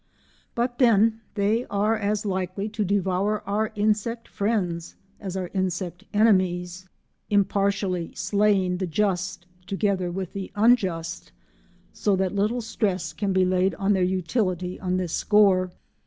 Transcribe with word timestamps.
But 0.55 0.79
then 0.79 1.21
they 1.35 1.63
are 1.67 1.95
as 1.95 2.25
likely 2.25 2.67
to 2.69 2.83
devour 2.83 3.43
our 3.47 3.71
insect 3.75 4.27
friends 4.27 4.95
as 5.19 5.37
our 5.37 5.51
insect 5.53 6.05
enemies, 6.11 6.89
impartially 7.29 8.11
slaying 8.15 8.77
the 8.77 8.87
just 8.87 9.45
together 9.67 10.09
with 10.09 10.33
the 10.33 10.51
unjust, 10.55 11.31
so 11.93 12.15
that 12.15 12.33
little 12.33 12.61
stress 12.61 13.13
can 13.13 13.31
be 13.31 13.45
laid 13.45 13.75
on 13.75 13.93
their 13.93 14.01
utility 14.01 14.79
on 14.79 14.97
this 14.97 15.13
score. 15.13 15.69